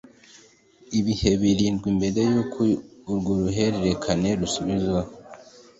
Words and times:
ibihe 0.99 1.31
birindwi 1.41 1.87
mbere 1.97 2.19
y 2.31 2.35
uko 2.41 2.59
urwo 3.11 3.31
ruhererekane 3.41 4.29
rusubizwaho 4.39 5.11